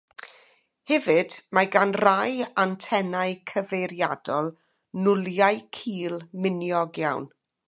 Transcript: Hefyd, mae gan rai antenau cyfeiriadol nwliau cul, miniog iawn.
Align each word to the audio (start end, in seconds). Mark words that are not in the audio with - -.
Hefyd, 0.91 1.35
mae 1.57 1.69
gan 1.75 1.93
rai 2.03 2.47
antenau 2.63 3.37
cyfeiriadol 3.53 4.53
nwliau 5.05 5.65
cul, 5.81 6.21
miniog 6.47 7.05
iawn. 7.09 7.35